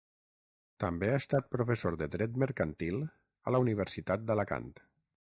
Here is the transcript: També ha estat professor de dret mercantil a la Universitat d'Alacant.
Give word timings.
També 0.83 1.09
ha 1.09 1.17
estat 1.23 1.49
professor 1.55 1.97
de 1.99 2.07
dret 2.15 2.39
mercantil 2.43 2.97
a 3.51 3.53
la 3.57 3.61
Universitat 3.65 4.25
d'Alacant. 4.31 4.73